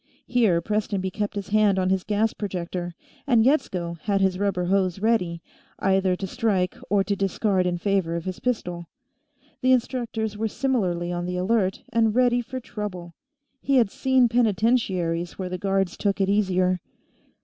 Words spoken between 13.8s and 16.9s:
seen penitentiaries where the guards took it easier.